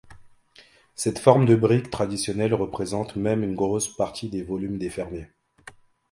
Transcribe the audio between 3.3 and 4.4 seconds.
une grosse partie